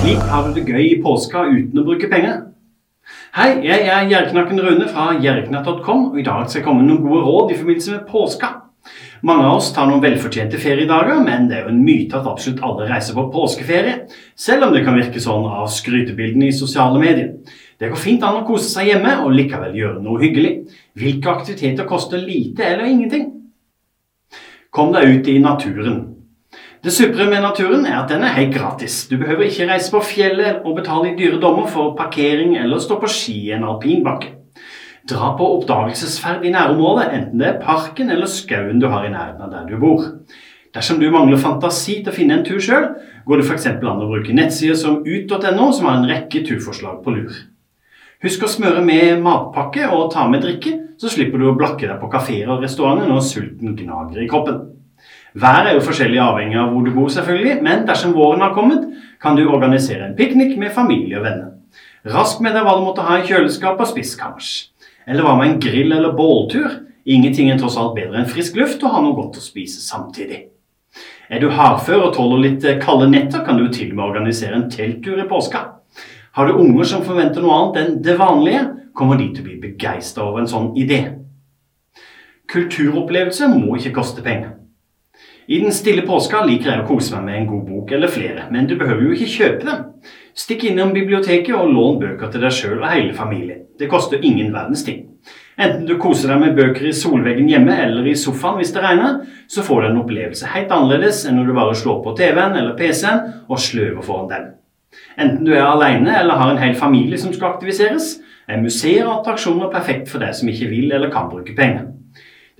[0.00, 2.38] Slik har du det gøy i påska uten å bruke penger.
[3.36, 7.02] Hei, jeg er Gjerknakken Rune fra gjerknatt.com, og i dag skal jeg komme med noen
[7.04, 8.48] gode råd i forbindelse med påska.
[9.28, 12.64] Mange av oss tar noen velfortjente feriedager, men det er jo en myte at absolutt
[12.64, 17.34] alle reiser på påskeferie, selv om det kan virke sånn av skrytebildene i sosiale medier.
[17.76, 20.54] Det går fint an å kose seg hjemme og likevel gjøre noe hyggelig.
[20.96, 23.28] Hvilke aktiviteter koster lite eller ingenting?
[24.72, 26.00] Kom deg ut i naturen.
[26.80, 29.02] Det supre med naturen er at den er helt gratis.
[29.10, 32.96] Du behøver ikke reise på fjellet og betale i dyre dommer for parkering eller stå
[33.02, 34.30] på ski i en alpinbakke.
[35.10, 39.44] Dra på oppdagelsesferd i nærområdet, enten det er parken eller skauen du har i nærheten
[39.44, 40.06] av der du bor.
[40.72, 42.88] Dersom du mangler fantasi til å finne en tur sjøl,
[43.28, 43.68] går det f.eks.
[43.74, 47.40] an å bruke nettsider som ut.no, som har en rekke turforslag på lur.
[48.24, 52.00] Husk å smøre med matpakke og ta med drikke, så slipper du å blakke deg
[52.00, 54.79] på kafeer og restauranter når sulten gnager i kroppen.
[55.34, 58.88] Været er jo forskjellig avhengig av hvor du bor, selvfølgelig, men dersom våren har kommet,
[59.22, 61.50] kan du organisere en piknik med familie og venner.
[62.10, 64.70] Rask med deg hva du måtte ha i kjøleskap og spiskammers.
[65.06, 66.80] Eller hva med en grill- eller båltur?
[67.06, 70.46] Ingenting er tross alt bedre enn frisk luft og ha noe godt å spise samtidig.
[71.30, 74.58] Er du hardfør og tåler litt eh, kalde netter, kan du til og med organisere
[74.58, 75.62] en telttur i påska.
[76.38, 79.58] Har du unger som forventer noe annet enn det vanlige, kommer de til å bli
[79.62, 81.00] begeistra over en sånn idé.
[82.50, 84.59] Kulturopplevelse må ikke koste penger.
[85.50, 88.44] I den stille påska liker jeg å kose meg med en god bok eller flere,
[88.54, 89.80] men du behøver jo ikke kjøpe dem.
[90.38, 93.64] Stikk innom biblioteket og lån bøker til deg sjøl og hele familien.
[93.74, 95.08] Det koster ingen verdens ting.
[95.58, 99.24] Enten du koser deg med bøker i solveggen hjemme eller i sofaen hvis det regner,
[99.50, 102.78] så får du en opplevelse helt annerledes enn når du bare slår på TV-en eller
[102.78, 104.48] PC-en og sløver foran den.
[105.18, 109.16] Enten du er alene eller har en hel familie som skal aktiviseres, er museer og
[109.18, 111.90] attraksjoner perfekt for deg som ikke vil eller kan bruke penger.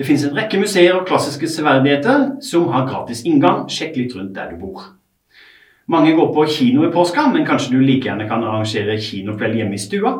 [0.00, 3.66] Det finnes en rekke museer og klassiske severdigheter som har gratis inngang.
[3.68, 4.86] Sjekk litt rundt der du bor.
[5.92, 9.76] Mange går på kino i påska, men kanskje du like gjerne kan arrangere kinokveld hjemme
[9.76, 10.14] i stua?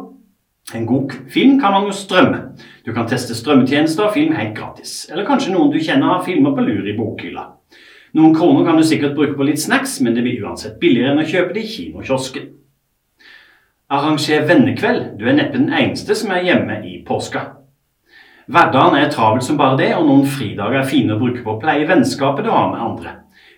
[0.76, 2.42] En god film kan man jo strømme.
[2.84, 5.06] Du kan teste strømmetjenester og film helt gratis.
[5.08, 7.46] Eller kanskje noen du kjenner har filmer på lur i bokhylla.
[8.20, 11.22] Noen kroner kan du sikkert bruke på litt snacks, men det blir uansett billigere enn
[11.24, 12.52] å kjøpe det i kinokiosken.
[13.88, 15.16] Arranger vennekveld.
[15.16, 17.46] Du er neppe den eneste som er hjemme i påska.
[18.50, 21.60] Hverdagen er travel som bare det, og noen fridager er fine å bruke på å
[21.62, 23.12] pleie vennskapet du har med andre.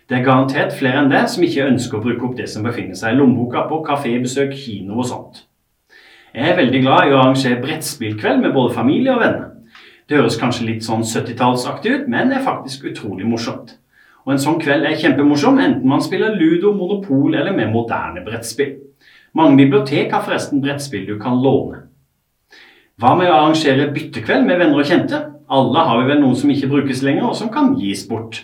[0.05, 2.93] Det er garantert flere enn det som ikke ønsker å bruke opp det som befinner
[2.99, 5.39] seg i lommeboka på kafébesøk, kino og sånt.
[6.35, 9.47] Jeg er veldig glad i å arrangere brettspillkveld med både familie og venner.
[10.05, 13.73] Det høres kanskje litt sånn 70-tallsaktig ut, men det er faktisk utrolig morsomt.
[14.27, 18.75] Og en sånn kveld er kjempemorsom, enten man spiller ludo, monopol eller med moderne brettspill.
[19.33, 21.87] Mange bibliotek har forresten brettspill du kan låne.
[23.01, 25.19] Hva med å arrangere byttekveld med venner og kjente?
[25.53, 28.43] Alle har vi vel noen som ikke brukes lenger, og som kan gis bort.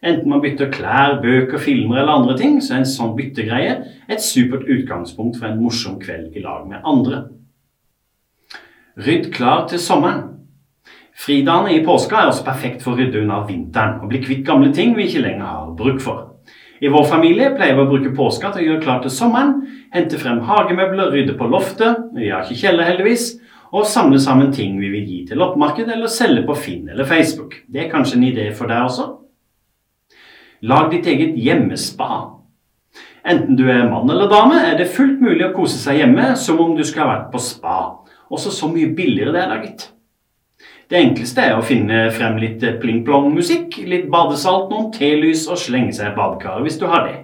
[0.00, 3.74] Enten man bytter klær, bøker, filmer eller andre ting, så er en sånn byttegreie
[4.08, 7.26] et supert utgangspunkt for en morsom kveld i lag med andre.
[9.00, 10.24] Rydd klar til sommeren.
[11.20, 14.72] Fridagene i påska er også perfekt for å rydde unna vinteren og bli kvitt gamle
[14.72, 16.24] ting vi ikke lenger har bruk for.
[16.80, 19.58] I vår familie pleier vi å bruke påska til å gjøre klart til sommeren,
[19.92, 23.34] hente frem hagemøbler, rydde på loftet, vi har ikke kjeller heldigvis,
[23.70, 27.54] og samle sammen ting vi vil gi til loppemarked eller selge på Finn eller Facebook.
[27.70, 29.06] Det er kanskje en idé for deg også?
[30.66, 32.08] Lag ditt eget hjemmespa.
[33.30, 36.60] Enten du er mann eller dame, er det fullt mulig å kose seg hjemme som
[36.60, 37.78] om du skulle ha vært på spa.
[38.30, 39.88] Også så mye billigere det er da, gitt.
[40.90, 46.10] Det enkleste er å finne frem litt pling-plong-musikk, litt badesalt, noen telys og slenge seg
[46.10, 47.18] i badekaret hvis du har det.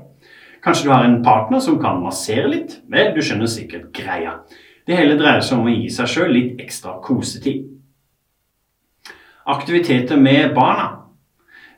[0.62, 2.79] Kanskje du har en partner som kan massere litt?
[2.91, 4.37] Vel, du skjønner sikkert greia.
[4.87, 7.65] Det hele dreier seg om å gi seg sjøl litt ekstra kosetid.
[9.51, 10.93] Aktiviteter med barna.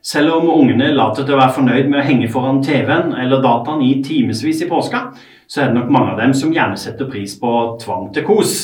[0.05, 3.81] Selv om ungene later til å være fornøyd med å henge foran TV-en eller dataen
[3.85, 5.03] i timevis i påska,
[5.49, 8.55] så er det nok mange av dem som gjerne setter pris på tvang til kos.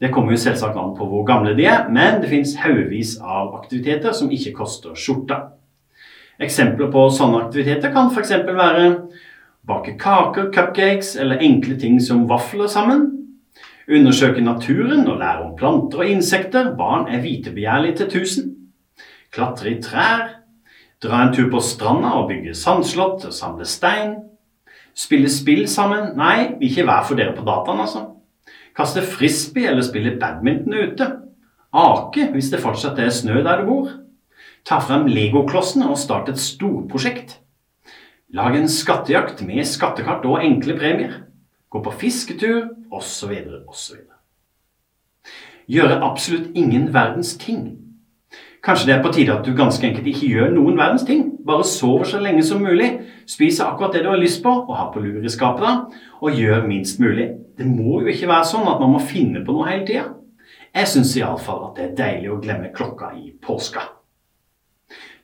[0.00, 3.52] Det kommer jo selvsagt an på hvor gamle de er, men det finnes haugevis av
[3.60, 5.42] aktiviteter som ikke koster skjorta.
[6.42, 8.32] Eksempler på sånne aktiviteter kan f.eks.
[8.48, 8.86] være
[9.68, 13.21] bake kaker, cupcakes eller enkle ting som vafler sammen,
[13.90, 16.74] Undersøke naturen og lære om planter og insekter.
[16.76, 18.50] Barn er vitebegjærlige til tusen.
[19.32, 20.28] Klatre i trær.
[21.02, 24.14] Dra en tur på stranda og bygge sandslott og samle stein.
[24.94, 26.12] Spille spill sammen.
[26.16, 28.04] Nei, ikke vær for dere på dataen, altså.
[28.76, 31.08] Kaste frisbee eller spille badminton ute.
[31.72, 33.90] Ake hvis det fortsatt er snø der du bor.
[34.68, 37.40] Ta frem legoklossene og start et storprosjekt.
[38.32, 41.18] Lag en skattejakt med skattekart og enkle premier
[41.72, 43.32] gå på fisketur osv.
[43.68, 44.02] osv.
[45.72, 47.78] Gjøre absolutt ingen verdens ting.
[48.62, 51.24] Kanskje det er på tide at du ganske enkelt ikke gjør noen verdens ting.
[51.46, 52.92] Bare sover så lenge som mulig,
[53.26, 56.38] spiser akkurat det du har lyst på og har på lur i skapet, da, og
[56.38, 57.32] gjør minst mulig.
[57.58, 60.04] Det må jo ikke være sånn at man må finne på noe hele tida.
[60.72, 63.82] Jeg syns iallfall at det er deilig å glemme klokka i påska.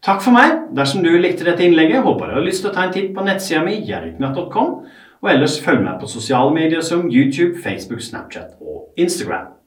[0.04, 0.68] Takk for meg.
[0.76, 3.24] Dersom du likte dette innlegget, håper du har lyst til å ta en titt på
[3.26, 4.74] nettsida mi jerriknatt.com,
[5.22, 9.48] og ellers følg med på sosiale medier som YouTube, Facebook, Snapchat og Instagram.